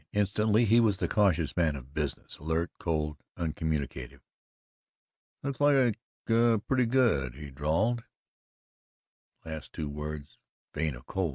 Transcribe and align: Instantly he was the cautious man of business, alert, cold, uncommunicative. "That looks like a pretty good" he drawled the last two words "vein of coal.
Instantly 0.13 0.65
he 0.65 0.79
was 0.79 0.97
the 0.97 1.07
cautious 1.07 1.55
man 1.55 1.75
of 1.75 1.93
business, 1.93 2.37
alert, 2.39 2.71
cold, 2.79 3.17
uncommunicative. 3.37 4.21
"That 5.43 5.59
looks 5.59 5.61
like 5.61 5.99
a 6.27 6.57
pretty 6.57 6.87
good" 6.87 7.35
he 7.35 7.51
drawled 7.51 8.03
the 9.43 9.49
last 9.51 9.73
two 9.73 9.89
words 9.91 10.39
"vein 10.73 10.95
of 10.95 11.05
coal. 11.05 11.29